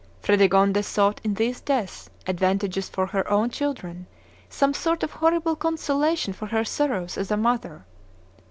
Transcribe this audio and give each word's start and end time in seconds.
Fredegonde 0.19 0.83
sought 0.83 1.21
in 1.23 1.35
these 1.35 1.61
deaths, 1.61 2.09
advantageous 2.25 2.89
for 2.89 3.05
her 3.05 3.29
own 3.29 3.51
children, 3.51 4.07
some 4.49 4.73
sort 4.73 5.03
of 5.03 5.11
horrible 5.11 5.55
consolation 5.55 6.33
for 6.33 6.47
her 6.47 6.65
sorrows 6.65 7.19
as 7.19 7.29
a 7.29 7.37
mother. 7.37 7.85